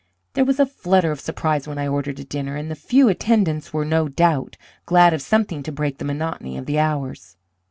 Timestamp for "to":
5.61-5.71